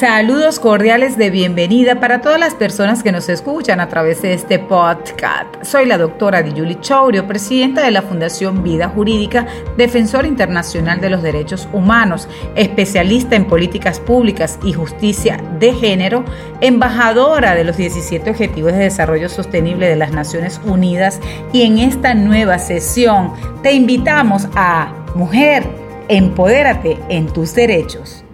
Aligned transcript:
Saludos 0.00 0.58
cordiales 0.58 1.18
de 1.18 1.28
bienvenida 1.28 2.00
para 2.00 2.22
todas 2.22 2.40
las 2.40 2.54
personas 2.54 3.02
que 3.02 3.12
nos 3.12 3.28
escuchan 3.28 3.80
a 3.80 3.88
través 3.90 4.22
de 4.22 4.32
este 4.32 4.58
podcast. 4.58 5.62
Soy 5.62 5.84
la 5.84 5.98
doctora 5.98 6.40
Diyuli 6.40 6.80
Chourio, 6.80 7.26
presidenta 7.26 7.82
de 7.82 7.90
la 7.90 8.00
Fundación 8.00 8.62
Vida 8.62 8.88
Jurídica, 8.88 9.46
defensora 9.76 10.26
internacional 10.26 11.02
de 11.02 11.10
los 11.10 11.22
derechos 11.22 11.68
humanos, 11.74 12.30
especialista 12.54 13.36
en 13.36 13.44
políticas 13.44 14.00
públicas 14.00 14.58
y 14.64 14.72
justicia 14.72 15.36
de 15.58 15.74
género, 15.74 16.24
embajadora 16.62 17.54
de 17.54 17.64
los 17.64 17.76
17 17.76 18.30
Objetivos 18.30 18.72
de 18.72 18.78
Desarrollo 18.78 19.28
Sostenible 19.28 19.86
de 19.86 19.96
las 19.96 20.12
Naciones 20.12 20.62
Unidas 20.64 21.20
y 21.52 21.60
en 21.64 21.76
esta 21.76 22.14
nueva 22.14 22.58
sesión 22.58 23.34
te 23.62 23.74
invitamos 23.74 24.48
a 24.54 24.94
Mujer, 25.14 25.62
empodérate 26.08 26.98
en 27.10 27.26
tus 27.26 27.54
derechos. 27.54 28.24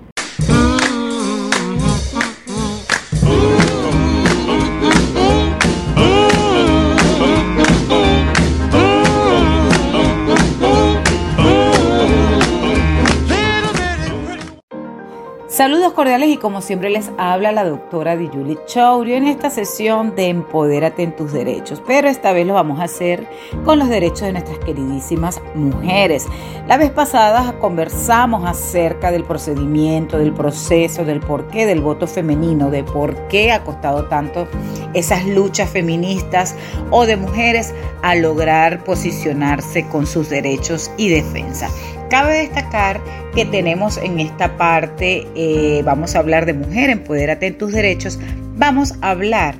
Saludos 15.57 15.95
cordiales 15.95 16.29
y 16.29 16.37
como 16.37 16.61
siempre 16.61 16.91
les 16.91 17.11
habla 17.17 17.51
la 17.51 17.65
doctora 17.65 18.15
Diyuli 18.15 18.59
Chaurio 18.67 19.17
en 19.17 19.27
esta 19.27 19.49
sesión 19.49 20.15
de 20.15 20.29
Empodérate 20.29 21.03
en 21.03 21.17
tus 21.17 21.32
derechos, 21.32 21.82
pero 21.87 22.09
esta 22.09 22.32
vez 22.32 22.46
lo 22.46 22.53
vamos 22.53 22.79
a 22.79 22.82
hacer 22.82 23.27
con 23.65 23.79
los 23.79 23.89
derechos 23.89 24.21
de 24.21 24.32
nuestras 24.32 24.59
queridísimas 24.59 25.41
mujeres. 25.55 26.27
La 26.69 26.77
vez 26.77 26.91
pasada 26.91 27.55
conversamos 27.59 28.45
acerca 28.45 29.11
del 29.11 29.25
procedimiento, 29.25 30.19
del 30.19 30.35
proceso, 30.35 31.07
del 31.07 31.21
porqué 31.21 31.65
del 31.65 31.81
voto 31.81 32.07
femenino, 32.07 32.70
de 32.70 32.84
por 32.84 33.17
qué 33.29 33.51
ha 33.51 33.65
costado 33.65 34.09
tanto 34.09 34.47
esas 34.93 35.25
luchas 35.25 35.70
feministas 35.70 36.55
o 36.91 37.07
de 37.07 37.17
mujeres 37.17 37.73
a 38.03 38.15
lograr 38.15 38.85
posicionarse 38.85 39.89
con 39.89 40.07
sus 40.07 40.29
derechos 40.29 40.91
y 40.98 41.09
defensa. 41.09 41.70
Cabe 42.11 42.39
destacar 42.39 43.01
que 43.35 43.45
tenemos 43.45 43.97
en 43.99 44.21
esta 44.21 44.57
parte, 44.57 45.27
eh, 45.35 45.83
vamos 45.85 46.15
a 46.15 46.21
hablar 46.21 46.47
de 46.47 46.55
mujer, 46.55 46.89
empodérate 46.89 47.47
en 47.47 47.59
tus 47.59 47.73
derechos, 47.73 48.19
vamos 48.57 48.95
a 49.03 49.11
hablar 49.11 49.57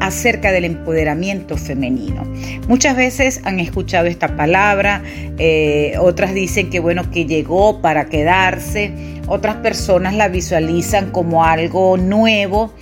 acerca 0.00 0.50
del 0.50 0.64
empoderamiento 0.64 1.56
femenino. 1.56 2.24
Muchas 2.68 2.96
veces 2.96 3.40
han 3.44 3.60
escuchado 3.60 4.06
esta 4.06 4.36
palabra, 4.36 5.02
eh, 5.38 5.94
otras 6.00 6.34
dicen 6.34 6.70
que 6.70 6.80
bueno, 6.80 7.10
que 7.10 7.26
llegó 7.26 7.80
para 7.80 8.06
quedarse, 8.06 8.92
otras 9.28 9.56
personas 9.56 10.14
la 10.14 10.28
visualizan 10.28 11.10
como 11.10 11.44
algo 11.44 11.96
nuevo, 11.96 12.72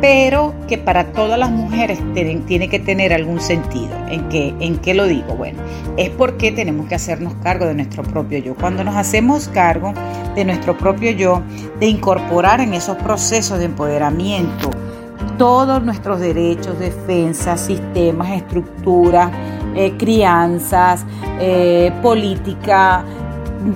pero 0.00 0.54
que 0.66 0.78
para 0.78 1.12
todas 1.12 1.38
las 1.38 1.50
mujeres 1.50 1.98
tiene 2.46 2.68
que 2.68 2.78
tener 2.78 3.12
algún 3.12 3.40
sentido. 3.40 3.90
¿En 4.08 4.28
qué, 4.30 4.54
¿En 4.60 4.78
qué 4.78 4.94
lo 4.94 5.06
digo? 5.06 5.34
Bueno, 5.34 5.60
es 5.98 6.08
porque 6.08 6.52
tenemos 6.52 6.88
que 6.88 6.94
hacernos 6.94 7.34
cargo 7.42 7.66
de 7.66 7.74
nuestro 7.74 8.02
propio 8.02 8.38
yo. 8.38 8.54
Cuando 8.54 8.82
nos 8.82 8.96
hacemos 8.96 9.48
cargo 9.48 9.92
de 10.34 10.44
nuestro 10.46 10.78
propio 10.78 11.10
yo, 11.10 11.42
de 11.80 11.86
incorporar 11.86 12.60
en 12.60 12.72
esos 12.72 12.96
procesos 12.96 13.58
de 13.58 13.66
empoderamiento 13.66 14.70
todos 15.40 15.82
nuestros 15.82 16.20
derechos, 16.20 16.78
defensas, 16.78 17.62
sistemas, 17.62 18.28
estructuras, 18.28 19.30
eh, 19.74 19.96
crianzas, 19.96 21.06
eh, 21.40 21.90
política, 22.02 23.02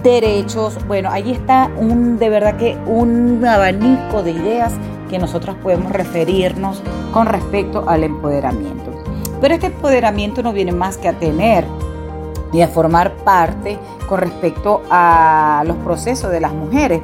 derechos. 0.02 0.76
Bueno, 0.86 1.08
ahí 1.10 1.32
está 1.32 1.70
un, 1.78 2.18
de 2.18 2.28
verdad 2.28 2.58
que 2.58 2.76
un 2.84 3.42
abanico 3.46 4.22
de 4.22 4.32
ideas 4.32 4.74
que 5.08 5.18
nosotros 5.18 5.56
podemos 5.62 5.90
referirnos 5.90 6.82
con 7.14 7.24
respecto 7.24 7.88
al 7.88 8.04
empoderamiento. 8.04 8.92
Pero 9.40 9.54
este 9.54 9.68
empoderamiento 9.68 10.42
no 10.42 10.52
viene 10.52 10.72
más 10.72 10.98
que 10.98 11.08
a 11.08 11.14
tener 11.14 11.64
y 12.52 12.60
a 12.60 12.68
formar 12.68 13.14
parte 13.24 13.78
con 14.06 14.20
respecto 14.20 14.82
a 14.90 15.64
los 15.66 15.78
procesos 15.78 16.30
de 16.30 16.40
las 16.40 16.52
mujeres, 16.52 17.00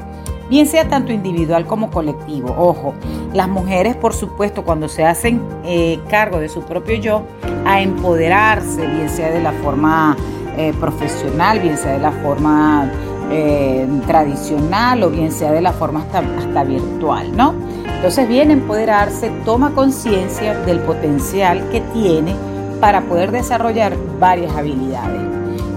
bien 0.50 0.66
sea 0.66 0.88
tanto 0.88 1.12
individual 1.12 1.66
como 1.66 1.90
colectivo. 1.90 2.54
Ojo, 2.58 2.92
las 3.32 3.48
mujeres, 3.48 3.96
por 3.96 4.12
supuesto, 4.12 4.64
cuando 4.64 4.88
se 4.88 5.04
hacen 5.04 5.40
eh, 5.64 6.00
cargo 6.10 6.40
de 6.40 6.48
su 6.48 6.62
propio 6.62 6.96
yo, 6.96 7.22
a 7.64 7.80
empoderarse, 7.80 8.84
bien 8.86 9.08
sea 9.08 9.30
de 9.30 9.40
la 9.40 9.52
forma 9.52 10.16
eh, 10.58 10.74
profesional, 10.78 11.60
bien 11.60 11.78
sea 11.78 11.92
de 11.92 12.00
la 12.00 12.10
forma 12.10 12.90
eh, 13.30 13.86
tradicional 14.08 15.04
o 15.04 15.10
bien 15.10 15.30
sea 15.30 15.52
de 15.52 15.60
la 15.60 15.72
forma 15.72 16.00
hasta, 16.00 16.18
hasta 16.18 16.64
virtual, 16.64 17.34
¿no? 17.36 17.54
Entonces 17.86 18.28
viene 18.28 18.54
a 18.54 18.56
empoderarse, 18.56 19.30
toma 19.44 19.70
conciencia 19.70 20.58
del 20.60 20.80
potencial 20.80 21.68
que 21.70 21.80
tiene 21.92 22.34
para 22.80 23.02
poder 23.02 23.30
desarrollar 23.30 23.96
varias 24.18 24.52
habilidades 24.56 25.20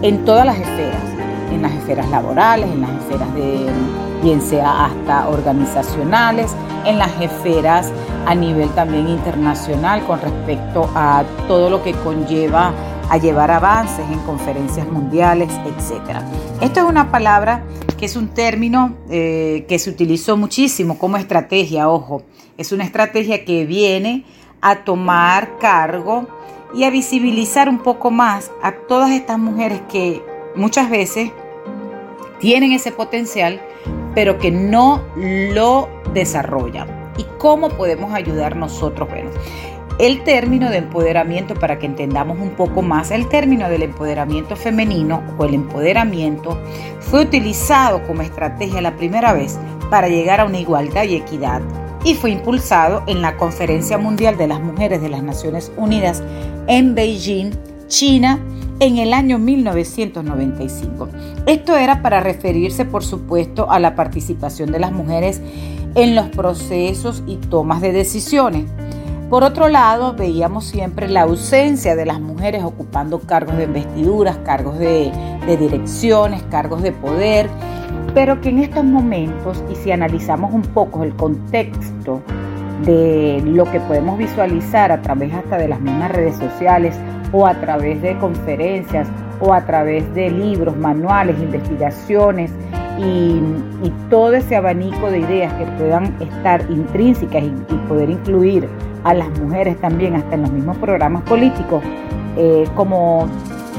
en 0.01 0.25
todas 0.25 0.45
las 0.45 0.57
esferas, 0.57 1.03
en 1.51 1.61
las 1.61 1.73
esferas 1.73 2.09
laborales, 2.09 2.69
en 2.71 2.81
las 2.81 2.91
esferas 2.91 3.33
de, 3.35 3.67
bien 4.23 4.41
sea 4.41 4.85
hasta 4.85 5.27
organizacionales, 5.29 6.55
en 6.85 6.97
las 6.97 7.11
esferas 7.21 7.91
a 8.25 8.33
nivel 8.33 8.69
también 8.69 9.09
internacional 9.09 10.03
con 10.05 10.19
respecto 10.21 10.89
a 10.95 11.23
todo 11.47 11.69
lo 11.69 11.83
que 11.83 11.93
conlleva 11.93 12.73
a 13.09 13.17
llevar 13.17 13.51
avances 13.51 14.05
en 14.09 14.19
conferencias 14.19 14.87
mundiales, 14.87 15.49
etc. 15.65 16.19
Esto 16.61 16.79
es 16.79 16.85
una 16.85 17.11
palabra 17.11 17.63
que 17.97 18.05
es 18.05 18.15
un 18.15 18.29
término 18.29 18.95
eh, 19.09 19.65
que 19.67 19.77
se 19.77 19.89
utilizó 19.89 20.37
muchísimo 20.37 20.97
como 20.97 21.17
estrategia, 21.17 21.89
ojo, 21.89 22.23
es 22.57 22.71
una 22.71 22.85
estrategia 22.85 23.45
que 23.45 23.65
viene 23.65 24.25
a 24.61 24.83
tomar 24.83 25.57
cargo 25.59 26.27
y 26.73 26.85
a 26.85 26.89
visibilizar 26.89 27.69
un 27.69 27.79
poco 27.79 28.09
más 28.09 28.51
a 28.61 28.71
todas 28.71 29.11
estas 29.11 29.37
mujeres 29.37 29.81
que 29.91 30.23
muchas 30.55 30.89
veces 30.89 31.31
tienen 32.39 32.71
ese 32.71 32.91
potencial, 32.91 33.61
pero 34.15 34.37
que 34.37 34.51
no 34.51 35.01
lo 35.15 35.89
desarrollan. 36.13 36.87
¿Y 37.17 37.25
cómo 37.37 37.69
podemos 37.69 38.13
ayudar 38.13 38.55
nosotros? 38.55 39.09
Bueno, 39.09 39.29
el 39.99 40.23
término 40.23 40.71
de 40.71 40.77
empoderamiento, 40.77 41.53
para 41.53 41.77
que 41.77 41.85
entendamos 41.85 42.39
un 42.39 42.51
poco 42.51 42.81
más, 42.81 43.11
el 43.11 43.27
término 43.27 43.69
del 43.69 43.83
empoderamiento 43.83 44.55
femenino 44.55 45.21
o 45.37 45.45
el 45.45 45.53
empoderamiento 45.53 46.57
fue 46.99 47.21
utilizado 47.21 48.03
como 48.07 48.23
estrategia 48.23 48.81
la 48.81 48.95
primera 48.95 49.33
vez 49.33 49.59
para 49.91 50.07
llegar 50.07 50.39
a 50.39 50.45
una 50.45 50.59
igualdad 50.59 51.03
y 51.03 51.15
equidad 51.15 51.61
y 52.03 52.15
fue 52.15 52.31
impulsado 52.31 53.03
en 53.07 53.21
la 53.21 53.37
Conferencia 53.37 53.97
Mundial 53.97 54.37
de 54.37 54.47
las 54.47 54.59
Mujeres 54.59 55.01
de 55.01 55.09
las 55.09 55.23
Naciones 55.23 55.71
Unidas 55.77 56.23
en 56.67 56.95
Beijing, 56.95 57.51
China, 57.87 58.39
en 58.79 58.97
el 58.97 59.13
año 59.13 59.39
1995. 59.39 61.09
Esto 61.45 61.77
era 61.77 62.01
para 62.01 62.19
referirse, 62.19 62.85
por 62.85 63.03
supuesto, 63.03 63.69
a 63.71 63.79
la 63.79 63.95
participación 63.95 64.71
de 64.71 64.79
las 64.79 64.91
mujeres 64.91 65.41
en 65.95 66.15
los 66.15 66.27
procesos 66.29 67.23
y 67.27 67.37
tomas 67.37 67.81
de 67.81 67.91
decisiones 67.91 68.65
por 69.33 69.43
otro 69.43 69.67
lado, 69.67 70.13
veíamos 70.13 70.63
siempre 70.63 71.09
la 71.09 71.23
ausencia 71.23 71.95
de 71.95 72.05
las 72.05 72.21
mujeres 72.21 72.63
ocupando 72.63 73.19
cargos 73.19 73.57
de 73.57 73.63
investiduras, 73.63 74.37
cargos 74.45 74.77
de, 74.77 75.11
direcciones, 75.47 76.43
cargos 76.51 76.83
de 76.83 76.91
poder, 76.91 77.49
pero 78.13 78.41
que 78.41 78.49
en 78.49 78.59
estos 78.59 78.83
momentos, 78.83 79.63
y 79.71 79.75
si 79.75 79.91
analizamos 79.91 80.53
un 80.53 80.61
poco 80.61 81.03
el 81.03 81.15
contexto 81.15 82.21
de 82.85 83.41
lo 83.43 83.65
que 83.71 83.79
podemos 83.79 84.19
visualizar 84.19 84.91
a 84.91 85.01
través 85.01 85.33
hasta 85.33 85.57
de 85.57 85.67
las 85.67 85.81
mismas 85.81 86.11
redes 86.11 86.35
sociales 86.37 86.95
o 87.33 87.45
a 87.45 87.55
través 87.55 88.01
de 88.01 88.17
conferencias 88.19 89.09
o 89.41 89.53
a 89.53 89.65
través 89.65 90.13
de 90.13 90.29
libros, 90.29 90.77
manuales, 90.77 91.37
investigaciones 91.39 92.51
y, 92.97 93.41
todo 94.09 94.33
ese 94.33 94.55
abanico 94.55 95.09
de 95.09 95.19
ideas 95.19 95.51
que 95.53 95.65
puedan 95.65 96.15
estar 96.21 96.63
intrínsecas 96.69 97.43
y 97.43 97.75
poder 97.87 98.11
incluir 98.11 98.69
a 99.03 99.13
las 99.13 99.27
mujeres 99.39 99.79
también, 99.81 100.15
hasta 100.15 100.35
en 100.35 100.43
los 100.43 100.51
mismos 100.51 100.77
programas 100.77 101.23
políticos, 101.23 101.83
eh, 102.37 102.65
como 102.75 103.27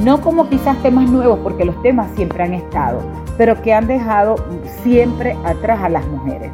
no 0.02 0.20
como 0.20 0.48
quizás 0.48 0.76
temas 0.82 1.08
nuevos, 1.08 1.38
porque 1.42 1.64
los 1.64 1.80
temas 1.82 2.08
siempre 2.16 2.42
han 2.42 2.54
estado, 2.54 3.00
pero 3.38 3.60
que 3.62 3.72
han 3.72 3.86
dejado 3.86 4.36
siempre 4.82 5.36
atrás 5.44 5.80
a 5.82 5.88
las 5.88 6.06
mujeres. 6.08 6.50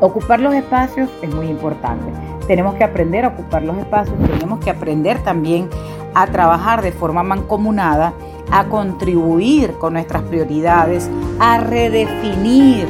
Ocupar 0.00 0.40
los 0.40 0.54
espacios 0.54 1.10
es 1.22 1.34
muy 1.34 1.48
importante. 1.48 2.06
Tenemos 2.46 2.76
que 2.76 2.84
aprender 2.84 3.26
a 3.26 3.28
ocupar 3.28 3.62
los 3.62 3.76
espacios, 3.76 4.16
tenemos 4.26 4.60
que 4.60 4.70
aprender 4.70 5.22
también 5.22 5.68
a 6.14 6.26
trabajar 6.26 6.82
de 6.82 6.92
forma 6.92 7.22
mancomunada, 7.22 8.14
a 8.50 8.64
contribuir 8.64 9.74
con 9.74 9.94
nuestras 9.94 10.22
prioridades, 10.22 11.10
a 11.38 11.58
redefinir 11.58 12.86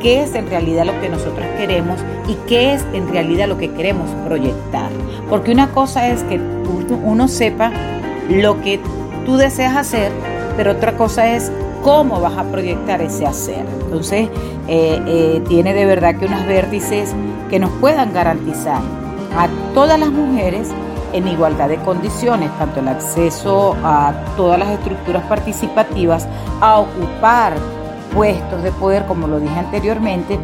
qué 0.00 0.22
es 0.22 0.34
en 0.34 0.48
realidad 0.48 0.86
lo 0.86 0.98
que 1.00 1.08
nosotros 1.08 1.46
queremos 1.58 2.00
y 2.26 2.34
qué 2.48 2.74
es 2.74 2.84
en 2.92 3.08
realidad 3.08 3.48
lo 3.48 3.58
que 3.58 3.72
queremos 3.72 4.08
proyectar. 4.26 4.90
Porque 5.28 5.52
una 5.52 5.70
cosa 5.70 6.08
es 6.08 6.22
que 6.24 6.40
uno 7.04 7.28
sepa 7.28 7.70
lo 8.28 8.60
que 8.62 8.80
tú 9.26 9.36
deseas 9.36 9.76
hacer, 9.76 10.10
pero 10.56 10.72
otra 10.72 10.96
cosa 10.96 11.28
es 11.34 11.52
cómo 11.82 12.20
vas 12.20 12.36
a 12.36 12.44
proyectar 12.44 13.00
ese 13.00 13.26
hacer. 13.26 13.64
Entonces, 13.84 14.28
eh, 14.68 15.02
eh, 15.06 15.42
tiene 15.48 15.74
de 15.74 15.86
verdad 15.86 16.16
que 16.16 16.26
unos 16.26 16.46
vértices 16.46 17.14
que 17.48 17.58
nos 17.58 17.70
puedan 17.72 18.12
garantizar 18.12 18.80
a 19.36 19.48
todas 19.74 19.98
las 19.98 20.10
mujeres 20.10 20.68
en 21.12 21.28
igualdad 21.28 21.68
de 21.68 21.76
condiciones, 21.78 22.50
tanto 22.58 22.80
el 22.80 22.88
acceso 22.88 23.76
a 23.82 24.12
todas 24.36 24.58
las 24.58 24.68
estructuras 24.70 25.24
participativas, 25.26 26.26
a 26.60 26.80
ocupar 26.80 27.54
puestos 28.14 28.62
de 28.62 28.72
poder, 28.72 29.06
como 29.06 29.26
lo 29.26 29.40
dije 29.40 29.58
anteriormente, 29.58 30.38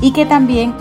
y 0.00 0.12
que 0.12 0.26
también 0.26 0.74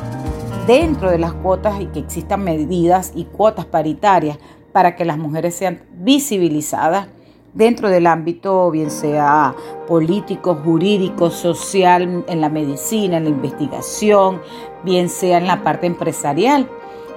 dentro 0.67 1.09
de 1.09 1.17
las 1.17 1.33
cuotas 1.33 1.81
y 1.81 1.87
que 1.87 1.99
existan 1.99 2.43
medidas 2.43 3.11
y 3.15 3.25
cuotas 3.25 3.65
paritarias 3.65 4.37
para 4.71 4.95
que 4.95 5.05
las 5.05 5.17
mujeres 5.17 5.55
sean 5.55 5.81
visibilizadas 5.93 7.07
dentro 7.53 7.89
del 7.89 8.07
ámbito, 8.07 8.69
bien 8.71 8.91
sea 8.91 9.55
político, 9.87 10.55
jurídico, 10.63 11.31
social, 11.31 12.23
en 12.27 12.41
la 12.41 12.49
medicina, 12.49 13.17
en 13.17 13.23
la 13.23 13.29
investigación, 13.29 14.41
bien 14.83 15.09
sea 15.09 15.39
en 15.39 15.47
la 15.47 15.63
parte 15.63 15.87
empresarial. 15.87 16.69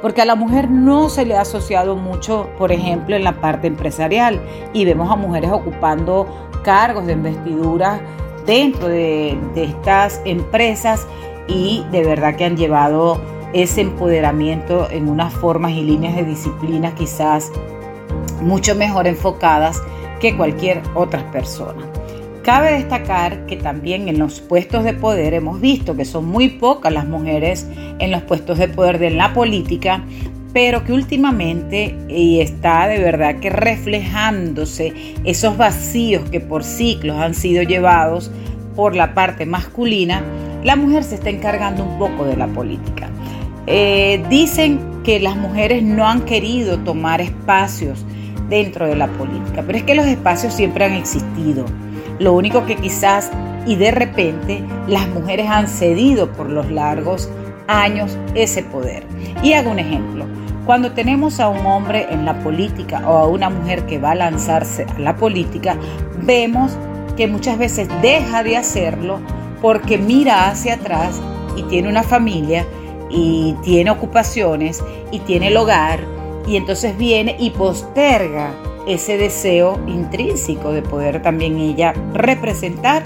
Porque 0.02 0.20
a 0.20 0.24
la 0.24 0.34
mujer 0.34 0.70
no 0.70 1.08
se 1.08 1.24
le 1.24 1.36
ha 1.36 1.42
asociado 1.42 1.96
mucho, 1.96 2.50
por 2.58 2.72
ejemplo, 2.72 3.16
en 3.16 3.24
la 3.24 3.40
parte 3.40 3.68
empresarial. 3.68 4.40
Y 4.72 4.84
vemos 4.84 5.10
a 5.10 5.16
mujeres 5.16 5.52
ocupando 5.52 6.26
cargos 6.62 7.06
de 7.06 7.12
investidura 7.12 8.00
dentro 8.44 8.88
de, 8.88 9.38
de 9.54 9.64
estas 9.64 10.20
empresas 10.24 11.06
y 11.46 11.84
de 11.92 12.04
verdad 12.04 12.34
que 12.34 12.44
han 12.44 12.56
llevado 12.56 13.20
ese 13.52 13.82
empoderamiento 13.82 14.88
en 14.90 15.08
unas 15.08 15.32
formas 15.32 15.72
y 15.72 15.82
líneas 15.82 16.16
de 16.16 16.24
disciplina 16.24 16.94
quizás 16.94 17.52
mucho 18.40 18.74
mejor 18.74 19.06
enfocadas 19.06 19.82
que 20.20 20.36
cualquier 20.36 20.82
otra 20.94 21.30
persona. 21.30 21.82
Cabe 22.42 22.72
destacar 22.72 23.46
que 23.46 23.56
también 23.56 24.08
en 24.08 24.18
los 24.18 24.40
puestos 24.40 24.82
de 24.82 24.94
poder 24.94 25.32
hemos 25.32 25.60
visto 25.60 25.94
que 25.96 26.04
son 26.04 26.26
muy 26.26 26.48
pocas 26.48 26.92
las 26.92 27.06
mujeres 27.06 27.68
en 28.00 28.10
los 28.10 28.22
puestos 28.22 28.58
de 28.58 28.66
poder 28.66 28.98
de 28.98 29.10
la 29.10 29.32
política, 29.32 30.02
pero 30.52 30.84
que 30.84 30.92
últimamente 30.92 31.96
y 32.08 32.40
está 32.40 32.88
de 32.88 32.98
verdad 32.98 33.36
que 33.36 33.48
reflejándose 33.48 34.92
esos 35.22 35.56
vacíos 35.56 36.28
que 36.30 36.40
por 36.40 36.64
ciclos 36.64 37.16
han 37.18 37.34
sido 37.34 37.62
llevados 37.62 38.32
por 38.74 38.96
la 38.96 39.14
parte 39.14 39.46
masculina, 39.46 40.24
la 40.64 40.74
mujer 40.74 41.04
se 41.04 41.14
está 41.14 41.30
encargando 41.30 41.84
un 41.84 41.96
poco 41.96 42.24
de 42.24 42.36
la 42.36 42.48
política. 42.48 43.08
Eh, 43.68 44.20
dicen 44.28 44.80
que 45.04 45.20
las 45.20 45.36
mujeres 45.36 45.84
no 45.84 46.08
han 46.08 46.22
querido 46.22 46.78
tomar 46.80 47.20
espacios 47.20 48.04
dentro 48.48 48.88
de 48.88 48.96
la 48.96 49.06
política, 49.06 49.62
pero 49.64 49.78
es 49.78 49.84
que 49.84 49.94
los 49.94 50.06
espacios 50.06 50.54
siempre 50.54 50.84
han 50.84 50.94
existido. 50.94 51.66
Lo 52.22 52.34
único 52.34 52.64
que 52.66 52.76
quizás 52.76 53.32
y 53.66 53.74
de 53.74 53.90
repente 53.90 54.62
las 54.86 55.08
mujeres 55.08 55.48
han 55.48 55.66
cedido 55.66 56.30
por 56.30 56.48
los 56.48 56.70
largos 56.70 57.28
años 57.66 58.16
ese 58.36 58.62
poder. 58.62 59.04
Y 59.42 59.54
hago 59.54 59.72
un 59.72 59.80
ejemplo. 59.80 60.24
Cuando 60.64 60.92
tenemos 60.92 61.40
a 61.40 61.48
un 61.48 61.66
hombre 61.66 62.06
en 62.12 62.24
la 62.24 62.38
política 62.38 63.02
o 63.08 63.18
a 63.18 63.26
una 63.26 63.50
mujer 63.50 63.86
que 63.86 63.98
va 63.98 64.12
a 64.12 64.14
lanzarse 64.14 64.86
a 64.94 65.00
la 65.00 65.16
política, 65.16 65.76
vemos 66.22 66.78
que 67.16 67.26
muchas 67.26 67.58
veces 67.58 67.88
deja 68.00 68.44
de 68.44 68.56
hacerlo 68.56 69.18
porque 69.60 69.98
mira 69.98 70.48
hacia 70.48 70.74
atrás 70.74 71.20
y 71.56 71.64
tiene 71.64 71.88
una 71.88 72.04
familia 72.04 72.64
y 73.10 73.56
tiene 73.64 73.90
ocupaciones 73.90 74.80
y 75.10 75.18
tiene 75.18 75.48
el 75.48 75.56
hogar 75.56 75.98
y 76.46 76.54
entonces 76.54 76.96
viene 76.96 77.34
y 77.40 77.50
posterga 77.50 78.52
ese 78.86 79.16
deseo 79.16 79.78
intrínseco 79.86 80.72
de 80.72 80.82
poder 80.82 81.22
también 81.22 81.58
ella 81.58 81.94
representar 82.12 83.02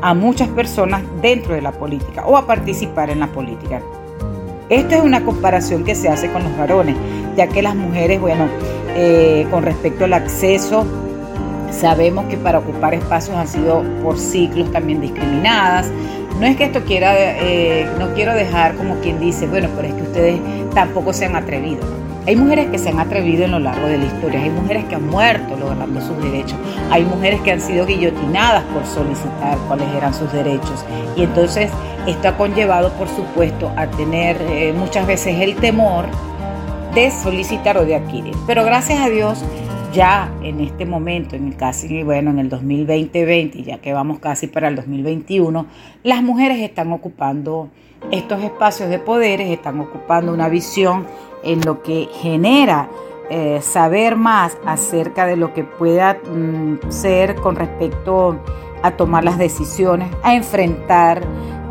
a 0.00 0.14
muchas 0.14 0.48
personas 0.48 1.02
dentro 1.20 1.54
de 1.54 1.62
la 1.62 1.72
política 1.72 2.24
o 2.26 2.36
a 2.36 2.46
participar 2.46 3.10
en 3.10 3.20
la 3.20 3.28
política. 3.28 3.80
Esto 4.68 4.94
es 4.94 5.02
una 5.02 5.24
comparación 5.24 5.84
que 5.84 5.94
se 5.94 6.08
hace 6.08 6.30
con 6.30 6.42
los 6.42 6.56
varones, 6.56 6.96
ya 7.36 7.46
que 7.46 7.62
las 7.62 7.74
mujeres, 7.74 8.20
bueno, 8.20 8.48
eh, 8.96 9.46
con 9.50 9.62
respecto 9.62 10.04
al 10.04 10.12
acceso, 10.14 10.86
sabemos 11.70 12.26
que 12.26 12.36
para 12.36 12.58
ocupar 12.58 12.94
espacios 12.94 13.36
han 13.36 13.48
sido 13.48 13.82
por 14.02 14.18
ciclos 14.18 14.70
también 14.72 15.00
discriminadas, 15.00 15.90
no 16.40 16.46
es 16.46 16.56
que 16.56 16.64
esto 16.64 16.80
quiera, 16.84 17.12
eh, 17.16 17.86
no 17.98 18.14
quiero 18.14 18.34
dejar 18.34 18.74
como 18.74 18.96
quien 18.96 19.20
dice, 19.20 19.46
bueno, 19.46 19.68
pero 19.76 19.88
es 19.88 19.94
que 19.94 20.02
ustedes 20.02 20.40
tampoco 20.74 21.12
se 21.12 21.26
han 21.26 21.36
atrevido. 21.36 21.82
Hay 22.24 22.36
mujeres 22.36 22.68
que 22.68 22.78
se 22.78 22.90
han 22.90 23.00
atrevido 23.00 23.44
en 23.44 23.50
lo 23.50 23.58
largo 23.58 23.88
de 23.88 23.98
la 23.98 24.04
historia, 24.04 24.40
hay 24.40 24.50
mujeres 24.50 24.84
que 24.84 24.94
han 24.94 25.08
muerto 25.08 25.56
logrando 25.56 26.00
sus 26.00 26.22
derechos, 26.22 26.56
hay 26.90 27.04
mujeres 27.04 27.40
que 27.40 27.50
han 27.50 27.60
sido 27.60 27.84
guillotinadas 27.84 28.62
por 28.66 28.86
solicitar 28.86 29.58
cuáles 29.66 29.88
eran 29.96 30.14
sus 30.14 30.32
derechos. 30.32 30.84
Y 31.16 31.24
entonces 31.24 31.68
esto 32.06 32.28
ha 32.28 32.36
conllevado, 32.36 32.92
por 32.92 33.08
supuesto, 33.08 33.72
a 33.76 33.88
tener 33.88 34.36
eh, 34.40 34.72
muchas 34.72 35.04
veces 35.04 35.40
el 35.40 35.56
temor 35.56 36.06
de 36.94 37.10
solicitar 37.10 37.76
o 37.78 37.84
de 37.84 37.96
adquirir. 37.96 38.36
Pero 38.46 38.64
gracias 38.64 39.00
a 39.00 39.08
Dios 39.08 39.44
ya 39.92 40.32
en 40.42 40.60
este 40.60 40.86
momento, 40.86 41.34
en 41.34 41.48
el 41.48 41.56
casi, 41.56 42.04
bueno, 42.04 42.30
en 42.30 42.38
el 42.38 42.48
2020, 42.48 43.64
ya 43.64 43.78
que 43.78 43.92
vamos 43.92 44.20
casi 44.20 44.46
para 44.46 44.68
el 44.68 44.76
2021, 44.76 45.66
las 46.04 46.22
mujeres 46.22 46.60
están 46.60 46.92
ocupando 46.92 47.68
estos 48.10 48.42
espacios 48.42 48.90
de 48.90 48.98
poderes, 48.98 49.50
están 49.50 49.80
ocupando 49.80 50.32
una 50.32 50.48
visión 50.48 51.06
en 51.42 51.60
lo 51.62 51.82
que 51.82 52.08
genera 52.12 52.88
eh, 53.30 53.60
saber 53.62 54.16
más 54.16 54.58
acerca 54.66 55.26
de 55.26 55.36
lo 55.36 55.54
que 55.54 55.64
pueda 55.64 56.14
mm, 56.14 56.90
ser 56.90 57.36
con 57.36 57.56
respecto 57.56 58.36
a 58.82 58.92
tomar 58.92 59.24
las 59.24 59.38
decisiones, 59.38 60.10
a 60.22 60.34
enfrentar 60.34 61.22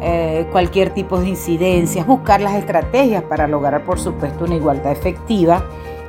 eh, 0.01 0.47
cualquier 0.51 0.91
tipo 0.91 1.19
de 1.19 1.29
incidencias, 1.29 2.07
buscar 2.07 2.41
las 2.41 2.55
estrategias 2.55 3.23
para 3.23 3.47
lograr, 3.47 3.83
por 3.83 3.99
supuesto, 3.99 4.45
una 4.45 4.55
igualdad 4.55 4.91
efectiva 4.91 5.65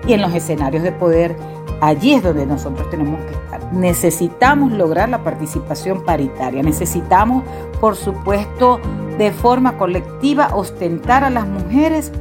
y 0.07 0.15
en 0.15 0.23
los 0.23 0.35
escenarios 0.35 0.83
de 0.83 0.93
poder 0.93 1.37
Allí 1.83 2.15
es 2.15 2.23
donde 2.23 2.47
nosotros 2.47 2.89
tenemos 2.91 3.21
que 3.25 3.33
estar. 3.33 3.73
Necesitamos 3.73 4.71
lograr 4.71 5.09
la 5.09 5.25
participación 5.25 6.05
paritaria. 6.05 6.63
Necesitamos, 6.63 7.43
por 7.81 7.97
supuesto, 7.97 8.79
de 9.19 9.33
forma 9.33 9.77
colectiva, 9.77 10.55
ostentar 10.55 11.25
a 11.25 11.31
las 11.31 11.45
mujeres 11.45 12.13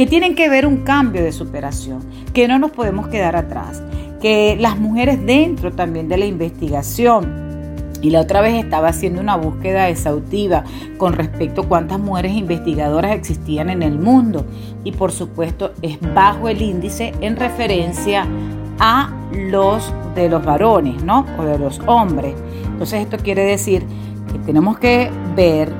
que 0.00 0.06
tienen 0.06 0.34
que 0.34 0.48
ver 0.48 0.66
un 0.66 0.78
cambio 0.78 1.22
de 1.22 1.30
superación, 1.30 2.00
que 2.32 2.48
no 2.48 2.58
nos 2.58 2.70
podemos 2.70 3.08
quedar 3.08 3.36
atrás, 3.36 3.82
que 4.18 4.56
las 4.58 4.78
mujeres 4.78 5.26
dentro 5.26 5.72
también 5.72 6.08
de 6.08 6.16
la 6.16 6.24
investigación, 6.24 7.84
y 8.00 8.08
la 8.08 8.20
otra 8.20 8.40
vez 8.40 8.54
estaba 8.54 8.88
haciendo 8.88 9.20
una 9.20 9.36
búsqueda 9.36 9.90
exhaustiva 9.90 10.64
con 10.96 11.12
respecto 11.12 11.60
a 11.60 11.68
cuántas 11.68 11.98
mujeres 11.98 12.32
investigadoras 12.32 13.14
existían 13.14 13.68
en 13.68 13.82
el 13.82 13.98
mundo. 13.98 14.46
Y 14.84 14.92
por 14.92 15.12
supuesto 15.12 15.72
es 15.82 15.98
bajo 16.14 16.48
el 16.48 16.62
índice 16.62 17.12
en 17.20 17.36
referencia 17.36 18.26
a 18.78 19.10
los 19.34 19.92
de 20.14 20.30
los 20.30 20.42
varones, 20.42 21.04
¿no? 21.04 21.26
O 21.38 21.42
de 21.42 21.58
los 21.58 21.78
hombres. 21.80 22.34
Entonces 22.64 23.02
esto 23.02 23.18
quiere 23.18 23.42
decir 23.44 23.84
que 24.32 24.38
tenemos 24.46 24.78
que 24.78 25.10
ver 25.36 25.70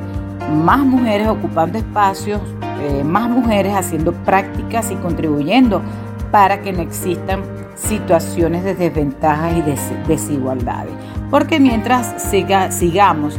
más 0.62 0.80
mujeres 0.80 1.26
ocupando 1.26 1.78
espacios, 1.78 2.42
eh, 2.80 3.04
más 3.04 3.28
mujeres 3.28 3.74
haciendo 3.74 4.12
prácticas 4.12 4.90
y 4.90 4.96
contribuyendo 4.96 5.82
para 6.30 6.62
que 6.62 6.72
no 6.72 6.82
existan 6.82 7.42
situaciones 7.74 8.64
de 8.64 8.74
desventajas 8.74 9.54
y 9.56 9.62
desigualdades. 10.08 10.92
Porque 11.30 11.60
mientras 11.60 12.22
siga, 12.22 12.70
sigamos 12.70 13.38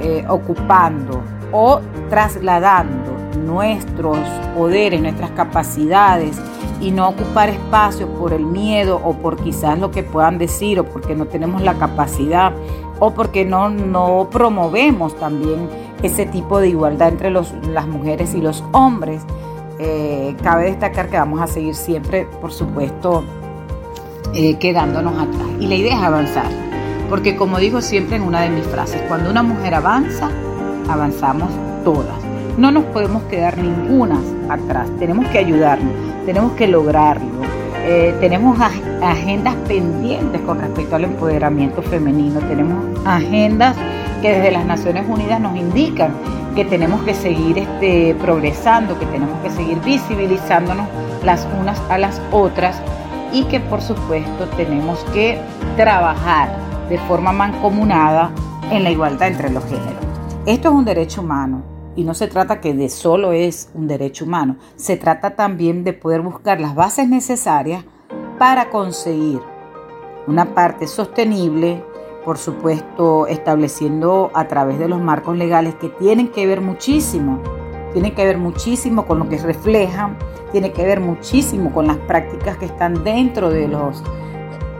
eh, 0.00 0.24
ocupando 0.28 1.22
o 1.52 1.80
trasladando 2.08 3.12
nuestros 3.44 4.18
poderes, 4.56 5.00
nuestras 5.00 5.30
capacidades 5.32 6.40
y 6.80 6.90
no 6.90 7.08
ocupar 7.08 7.48
espacios 7.48 8.08
por 8.18 8.32
el 8.32 8.44
miedo 8.44 9.00
o 9.02 9.14
por 9.14 9.36
quizás 9.36 9.78
lo 9.78 9.90
que 9.90 10.02
puedan 10.02 10.38
decir 10.38 10.80
o 10.80 10.84
porque 10.84 11.14
no 11.14 11.26
tenemos 11.26 11.62
la 11.62 11.74
capacidad 11.74 12.52
o 12.98 13.12
porque 13.12 13.44
no, 13.44 13.68
no 13.68 14.28
promovemos 14.30 15.16
también 15.18 15.68
ese 16.02 16.26
tipo 16.26 16.60
de 16.60 16.68
igualdad 16.68 17.08
entre 17.08 17.30
los, 17.30 17.52
las 17.68 17.86
mujeres 17.86 18.34
y 18.34 18.40
los 18.40 18.64
hombres. 18.72 19.22
Eh, 19.78 20.36
cabe 20.42 20.64
destacar 20.64 21.08
que 21.08 21.16
vamos 21.16 21.40
a 21.40 21.46
seguir 21.46 21.74
siempre, 21.74 22.26
por 22.40 22.52
supuesto, 22.52 23.24
eh, 24.34 24.56
quedándonos 24.58 25.14
atrás. 25.14 25.46
Y 25.58 25.66
la 25.66 25.74
idea 25.74 25.96
es 25.96 26.02
avanzar, 26.02 26.50
porque 27.08 27.36
como 27.36 27.58
digo 27.58 27.80
siempre 27.80 28.16
en 28.16 28.22
una 28.22 28.42
de 28.42 28.50
mis 28.50 28.66
frases, 28.66 29.02
cuando 29.08 29.30
una 29.30 29.42
mujer 29.42 29.74
avanza, 29.74 30.30
avanzamos 30.88 31.50
todas. 31.84 32.16
No 32.56 32.70
nos 32.70 32.84
podemos 32.84 33.22
quedar 33.24 33.58
ninguna 33.58 34.20
atrás, 34.48 34.88
tenemos 34.98 35.26
que 35.28 35.38
ayudarnos, 35.38 35.92
tenemos 36.26 36.52
que 36.52 36.68
lograrlo. 36.68 37.42
Eh, 37.84 38.14
tenemos 38.20 38.58
agendas 38.60 39.56
pendientes 39.66 40.40
con 40.42 40.60
respecto 40.60 40.94
al 40.94 41.04
empoderamiento 41.04 41.82
femenino, 41.82 42.38
tenemos 42.40 42.78
agendas 43.04 43.76
que 44.20 44.30
desde 44.30 44.52
las 44.52 44.64
Naciones 44.64 45.04
Unidas 45.08 45.40
nos 45.40 45.56
indican 45.56 46.12
que 46.54 46.64
tenemos 46.64 47.02
que 47.02 47.12
seguir 47.12 47.58
este, 47.58 48.14
progresando, 48.20 48.96
que 49.00 49.06
tenemos 49.06 49.36
que 49.40 49.50
seguir 49.50 49.80
visibilizándonos 49.80 50.86
las 51.24 51.48
unas 51.60 51.80
a 51.90 51.98
las 51.98 52.20
otras 52.30 52.80
y 53.32 53.44
que 53.44 53.58
por 53.58 53.82
supuesto 53.82 54.46
tenemos 54.56 55.00
que 55.12 55.40
trabajar 55.76 56.50
de 56.88 56.98
forma 56.98 57.32
mancomunada 57.32 58.30
en 58.70 58.84
la 58.84 58.90
igualdad 58.90 59.28
entre 59.28 59.50
los 59.50 59.64
géneros. 59.64 60.04
Esto 60.46 60.68
es 60.68 60.74
un 60.74 60.84
derecho 60.84 61.22
humano 61.22 61.71
y 61.96 62.04
no 62.04 62.14
se 62.14 62.28
trata 62.28 62.60
que 62.60 62.74
de 62.74 62.88
solo 62.88 63.32
es 63.32 63.70
un 63.74 63.86
derecho 63.86 64.24
humano, 64.24 64.56
se 64.76 64.96
trata 64.96 65.36
también 65.36 65.84
de 65.84 65.92
poder 65.92 66.20
buscar 66.22 66.60
las 66.60 66.74
bases 66.74 67.08
necesarias 67.08 67.84
para 68.38 68.70
conseguir 68.70 69.40
una 70.26 70.54
parte 70.54 70.86
sostenible, 70.86 71.84
por 72.24 72.38
supuesto 72.38 73.26
estableciendo 73.26 74.30
a 74.34 74.46
través 74.48 74.78
de 74.78 74.88
los 74.88 75.00
marcos 75.00 75.36
legales 75.36 75.74
que 75.74 75.88
tienen 75.88 76.28
que 76.28 76.46
ver 76.46 76.60
muchísimo, 76.60 77.40
tienen 77.92 78.14
que 78.14 78.24
ver 78.24 78.38
muchísimo 78.38 79.06
con 79.06 79.18
lo 79.18 79.28
que 79.28 79.38
reflejan, 79.38 80.16
tiene 80.50 80.72
que 80.72 80.84
ver 80.84 81.00
muchísimo 81.00 81.72
con 81.72 81.86
las 81.86 81.96
prácticas 81.98 82.56
que 82.56 82.66
están 82.66 83.04
dentro 83.04 83.50
de 83.50 83.68
los 83.68 84.02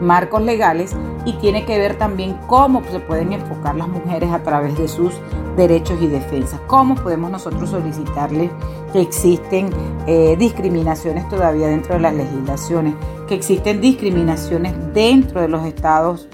marcos 0.03 0.43
legales 0.43 0.95
y 1.25 1.33
tiene 1.35 1.65
que 1.65 1.79
ver 1.79 1.97
también 1.97 2.37
cómo 2.47 2.83
se 2.91 3.01
pueden 3.01 3.33
enfocar 3.33 3.75
las 3.77 3.89
mujeres 3.89 4.31
a 4.31 4.43
través 4.43 4.77
de 4.77 4.89
sus 4.89 5.15
derechos 5.57 6.01
y 6.01 6.07
defensas, 6.07 6.61
cómo 6.67 6.95
podemos 6.95 7.31
nosotros 7.31 7.71
solicitarle 7.71 8.51
que 8.93 9.01
existen 9.01 9.71
eh, 10.07 10.37
discriminaciones 10.39 11.29
todavía 11.29 11.69
dentro 11.69 11.95
de 11.95 12.01
las 12.01 12.15
legislaciones, 12.15 12.95
que 13.29 13.35
existen 13.35 13.81
discriminaciones 13.81 14.75
dentro 14.93 15.41
de 15.41 15.49
los 15.49 15.65
estados 15.65 16.29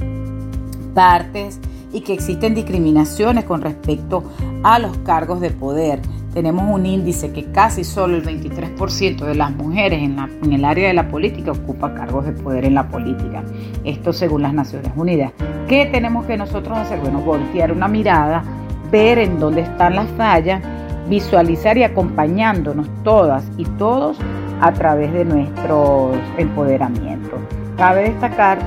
partes 0.94 1.58
y 1.92 2.00
que 2.00 2.12
existen 2.12 2.54
discriminaciones 2.54 3.44
con 3.44 3.60
respecto 3.60 4.24
a 4.62 4.78
los 4.78 4.96
cargos 4.98 5.40
de 5.40 5.50
poder. 5.50 6.00
Tenemos 6.38 6.72
un 6.72 6.86
índice 6.86 7.32
que 7.32 7.46
casi 7.46 7.82
solo 7.82 8.16
el 8.16 8.24
23% 8.24 9.24
de 9.24 9.34
las 9.34 9.50
mujeres 9.50 10.00
en, 10.00 10.52
el 10.52 10.64
área 10.64 10.86
de 10.86 10.94
la 10.94 11.08
política 11.08 11.50
ocupa 11.50 11.92
cargos 11.94 12.26
de 12.26 12.30
poder 12.30 12.64
en 12.64 12.74
la 12.74 12.86
política. 12.86 13.42
Esto 13.82 14.12
según 14.12 14.42
las 14.42 14.54
Naciones 14.54 14.92
Unidas. 14.94 15.32
¿Qué 15.66 15.86
tenemos 15.86 16.26
que 16.26 16.36
nosotros 16.36 16.78
hacer? 16.78 17.00
Bueno, 17.00 17.18
voltear 17.22 17.72
una 17.72 17.88
mirada, 17.88 18.44
ver 18.92 19.18
en 19.18 19.40
dónde 19.40 19.62
están 19.62 19.96
las 19.96 20.08
fallas, 20.12 20.62
visualizar 21.08 21.76
y 21.76 21.82
acompañándonos 21.82 22.86
todas 23.02 23.42
y 23.56 23.64
todos 23.64 24.16
a 24.60 24.72
través 24.72 25.12
de 25.12 25.24
nuestro 25.24 26.12
empoderamiento. 26.36 27.36
Cabe 27.76 28.10
destacar 28.10 28.60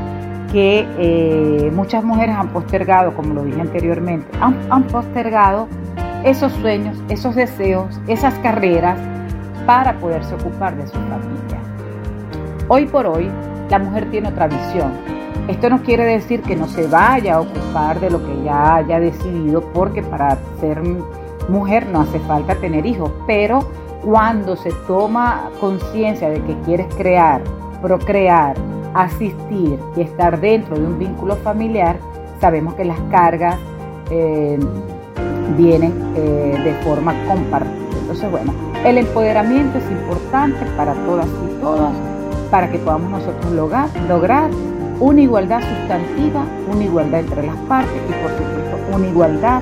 que 0.52 0.86
eh, 1.00 1.72
muchas 1.74 2.04
mujeres 2.04 2.36
han 2.36 2.50
postergado, 2.50 3.14
como 3.14 3.34
lo 3.34 3.46
dije 3.46 3.62
anteriormente, 3.62 4.28
han, 4.42 4.84
postergado 4.84 5.70
esos 6.24 6.52
sueños, 6.54 6.98
esos 7.10 7.36
deseos, 7.36 8.00
esas 8.08 8.34
carreras 8.40 8.98
para 9.66 9.98
poderse 9.98 10.36
ocupar 10.36 10.76
de 10.76 10.88
su 10.88 10.94
familia. 10.94 11.60
Hoy 12.68 12.86
por 12.86 13.08
hoy, 13.08 13.30
la 13.70 13.80
mujer 13.80 14.10
tiene 14.12 14.30
otra 14.30 14.48
visión. 14.48 14.92
Esto 15.48 15.70
no 15.70 15.82
quiere 15.82 16.06
decir 16.06 16.42
que 16.42 16.56
no 16.56 16.68
se 16.68 16.88
vaya 16.88 17.36
a 17.36 17.42
ocupar 17.42 18.00
de 18.00 18.12
lo 18.12 18.24
que 18.24 18.44
ya 18.44 18.76
haya 18.76 19.00
decidido, 19.00 19.62
porque 19.74 20.04
para 20.04 20.38
ser 20.60 20.82
mujer 21.50 21.88
no 21.88 22.02
hace 22.02 22.20
falta 22.20 22.56
tener 22.56 22.86
hijos, 22.86 23.12
pero 23.26 23.68
cuando 24.04 24.56
se 24.56 24.72
toma 24.88 25.50
conciencia 25.60 26.30
de 26.30 26.42
que 26.44 26.56
quieres 26.62 26.94
crear, 26.96 27.42
procrear, 27.82 28.56
asistir 28.94 29.80
y 29.96 30.02
estar 30.02 30.40
dentro 30.40 30.78
de 30.78 30.86
un 30.86 31.00
vínculo 31.00 31.36
familiar, 31.38 31.98
sabemos 32.40 32.76
que 32.76 32.86
las 32.86 33.00
cargas 33.12 33.58
eh, 34.10 34.60
vienen 35.58 35.94
eh, 36.16 36.60
de 36.64 36.74
forma 36.84 37.14
compartida. 37.28 37.72
Entonces, 38.02 38.30
bueno, 38.30 38.54
el 38.86 38.98
empoderamiento 38.98 39.78
es 39.78 39.92
importante 39.92 40.66
para 40.78 40.94
todas 41.06 41.28
y 41.28 41.62
todos, 41.62 41.92
para 42.50 42.70
que 42.70 42.80
podamos 42.80 43.12
nosotros 43.12 43.52
lograr, 43.54 43.90
lograr 44.08 44.50
una 45.00 45.22
igualdad 45.22 45.62
sustantiva, 45.62 46.46
una 46.72 46.84
igualdad 46.84 47.22
entre 47.22 47.46
las 47.46 47.56
partes 47.68 48.02
y 48.08 48.14
por 48.14 48.32
supuesto 48.32 48.96
una 48.96 49.08
igualdad 49.08 49.62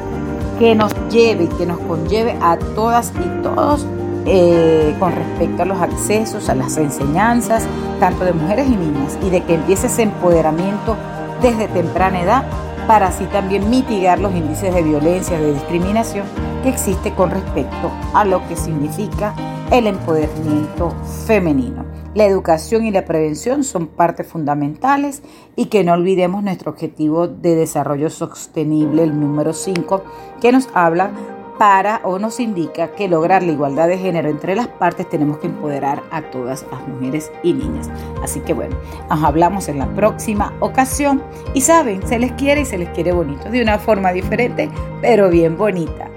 que 0.57 0.75
nos 0.75 0.93
lleve 1.09 1.45
y 1.45 1.47
que 1.47 1.65
nos 1.65 1.79
conlleve 1.79 2.35
a 2.41 2.57
todas 2.57 3.13
y 3.15 3.41
todos 3.41 3.85
eh, 4.25 4.93
con 4.99 5.13
respecto 5.13 5.63
a 5.63 5.65
los 5.65 5.79
accesos, 5.79 6.49
a 6.49 6.55
las 6.55 6.77
enseñanzas, 6.77 7.65
tanto 7.99 8.25
de 8.25 8.33
mujeres 8.33 8.67
y 8.67 8.75
niñas, 8.75 9.17
y 9.23 9.29
de 9.29 9.41
que 9.41 9.55
empiece 9.55 9.87
ese 9.87 10.03
empoderamiento 10.03 10.95
desde 11.41 11.67
temprana 11.67 12.21
edad 12.21 12.43
para 12.89 13.09
así 13.09 13.25
también 13.25 13.69
mitigar 13.69 14.17
los 14.17 14.33
índices 14.33 14.73
de 14.73 14.81
violencia, 14.81 15.39
de 15.39 15.53
discriminación 15.53 16.25
que 16.63 16.69
existe 16.69 17.13
con 17.13 17.29
respecto 17.29 17.91
a 18.15 18.25
lo 18.25 18.47
que 18.47 18.55
significa 18.55 19.35
el 19.71 19.85
empoderamiento 19.85 20.95
femenino. 21.27 21.85
La 22.15 22.25
educación 22.25 22.87
y 22.87 22.91
la 22.91 23.05
prevención 23.05 23.63
son 23.63 23.85
partes 23.85 24.25
fundamentales 24.25 25.21
y 25.55 25.67
que 25.67 25.83
no 25.83 25.93
olvidemos 25.93 26.41
nuestro 26.41 26.71
objetivo 26.71 27.27
de 27.27 27.53
desarrollo 27.53 28.09
sostenible, 28.09 29.03
el 29.03 29.19
número 29.19 29.53
5, 29.53 30.03
que 30.41 30.51
nos 30.51 30.67
habla 30.73 31.11
para 31.59 31.99
o 32.05 32.17
nos 32.17 32.39
indica 32.39 32.93
que 32.93 33.09
lograr 33.09 33.43
la 33.43 33.51
igualdad 33.51 33.89
de 33.89 33.97
género 33.97 34.29
entre 34.29 34.55
las 34.55 34.69
partes 34.69 35.07
tenemos 35.09 35.37
que 35.39 35.47
empoderar 35.47 36.01
a 36.09 36.21
todas 36.31 36.65
las 36.71 36.87
mujeres 36.87 37.31
y 37.43 37.53
niñas. 37.53 37.89
Así 38.23 38.39
que 38.39 38.53
bueno, 38.53 38.77
nos 39.09 39.23
hablamos 39.23 39.67
en 39.67 39.77
la 39.77 39.93
próxima 39.93 40.55
ocasión 40.61 41.21
y 41.53 41.61
saben, 41.61 42.07
se 42.07 42.17
les 42.17 42.31
quiere 42.31 42.61
y 42.61 42.65
se 42.65 42.77
les 42.77 42.89
quiere 42.89 43.11
bonito, 43.11 43.49
de 43.49 43.61
una 43.61 43.77
forma 43.77 44.13
diferente, 44.13 44.69
pero 45.01 45.29
bien 45.29 45.57
bonita. 45.57 46.09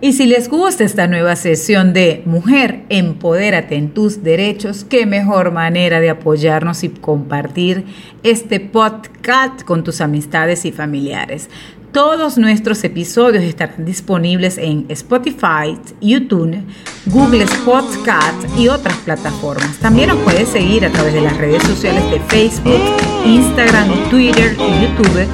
Y 0.00 0.12
si 0.12 0.26
les 0.26 0.48
gusta 0.48 0.84
esta 0.84 1.08
nueva 1.08 1.34
sesión 1.34 1.92
de 1.92 2.22
Mujer, 2.24 2.82
empodérate 2.88 3.74
en 3.74 3.94
tus 3.94 4.22
derechos, 4.22 4.84
qué 4.84 5.06
mejor 5.06 5.50
manera 5.50 5.98
de 5.98 6.08
apoyarnos 6.08 6.84
y 6.84 6.88
compartir 6.88 7.84
este 8.22 8.60
podcast 8.60 9.62
con 9.62 9.82
tus 9.82 10.00
amistades 10.00 10.64
y 10.66 10.70
familiares. 10.70 11.50
Todos 11.98 12.38
nuestros 12.38 12.84
episodios 12.84 13.42
estarán 13.42 13.84
disponibles 13.84 14.56
en 14.56 14.86
Spotify, 14.88 15.76
YouTube, 16.00 16.62
Google 17.06 17.44
Podcast 17.64 18.56
y 18.56 18.68
otras 18.68 18.96
plataformas. 18.98 19.78
También 19.78 20.10
nos 20.10 20.18
puedes 20.18 20.48
seguir 20.48 20.86
a 20.86 20.92
través 20.92 21.12
de 21.12 21.22
las 21.22 21.36
redes 21.38 21.60
sociales 21.64 22.08
de 22.12 22.20
Facebook, 22.20 22.80
Instagram, 23.26 23.88
Twitter 24.10 24.56
y 24.60 24.82
YouTube 24.84 25.26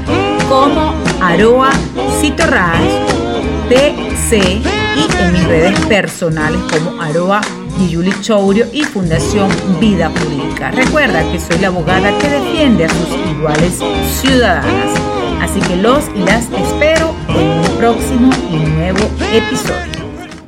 como 0.49 0.95
Aroa 1.21 1.71
Citorras, 2.19 2.81
TC 3.69 4.33
y 4.33 5.23
en 5.23 5.33
mis 5.35 5.45
redes 5.45 5.79
personales 5.81 6.63
como 6.73 6.99
Aroa 6.99 7.43
Yuli 7.91 8.19
Chourio 8.23 8.65
y 8.73 8.85
Fundación 8.85 9.51
Vida 9.81 10.09
Pública. 10.09 10.71
Recuerda 10.71 11.31
que 11.31 11.39
soy 11.39 11.59
la 11.59 11.67
abogada 11.67 12.19
que 12.19 12.29
defiende 12.31 12.87
a 12.87 12.89
sus 12.89 13.11
iguales 13.37 13.83
ciudadanas. 14.23 15.14
Así 15.45 15.61
que 15.61 15.77
los 15.77 16.09
y 16.17 16.21
las 16.21 16.45
espero 16.45 17.15
en 17.29 17.51
un 17.51 17.77
próximo 17.77 18.31
y 18.51 18.57
nuevo 18.57 18.99
episodio. 19.31 19.94